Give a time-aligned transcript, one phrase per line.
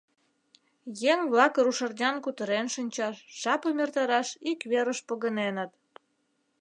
[1.11, 5.71] Еҥ-влак рушарнян кутырен шинчаш, жапым эртараш ик верыш погыненыт.